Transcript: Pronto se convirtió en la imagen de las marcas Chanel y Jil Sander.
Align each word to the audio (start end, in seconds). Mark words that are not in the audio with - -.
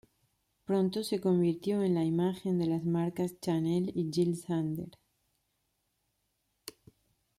Pronto 0.65 1.03
se 1.03 1.21
convirtió 1.21 1.83
en 1.83 1.93
la 1.93 2.03
imagen 2.03 2.57
de 2.57 2.65
las 2.65 2.83
marcas 2.83 3.39
Chanel 3.39 3.91
y 3.93 4.09
Jil 4.11 4.35
Sander. 4.35 4.89